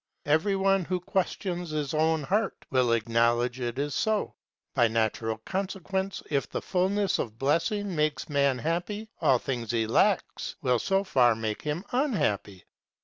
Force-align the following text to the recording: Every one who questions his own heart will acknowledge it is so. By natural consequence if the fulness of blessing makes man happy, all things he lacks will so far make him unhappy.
Every 0.25 0.55
one 0.55 0.83
who 0.85 0.99
questions 0.99 1.69
his 1.69 1.93
own 1.93 2.23
heart 2.23 2.65
will 2.71 2.91
acknowledge 2.91 3.59
it 3.59 3.77
is 3.77 3.93
so. 3.93 4.33
By 4.73 4.87
natural 4.87 5.37
consequence 5.45 6.23
if 6.27 6.49
the 6.49 6.59
fulness 6.59 7.19
of 7.19 7.37
blessing 7.37 7.95
makes 7.95 8.27
man 8.27 8.57
happy, 8.57 9.11
all 9.21 9.37
things 9.37 9.69
he 9.69 9.85
lacks 9.85 10.55
will 10.63 10.79
so 10.79 11.03
far 11.03 11.35
make 11.35 11.61
him 11.61 11.85
unhappy. 11.91 12.63